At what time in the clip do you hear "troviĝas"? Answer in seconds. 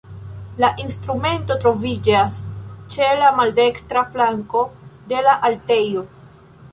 1.65-2.39